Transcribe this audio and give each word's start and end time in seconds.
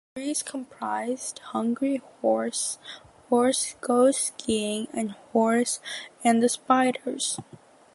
The 0.15 0.21
series 0.21 0.41
comprised 0.41 1.39
"Hungry 1.53 1.97
Horace", 1.97 2.79
"Horace 3.29 3.75
Goes 3.81 4.17
Skiing" 4.17 4.87
and 4.95 5.11
"Horace 5.31 5.79
and 6.23 6.41
the 6.41 6.49
Spiders". 6.49 7.37